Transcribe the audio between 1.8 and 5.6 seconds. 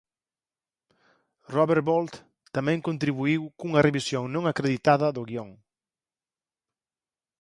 Bolt tamén contribuíu cunha revisión non acreditada do guión.